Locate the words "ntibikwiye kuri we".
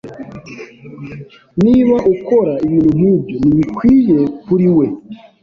3.41-4.85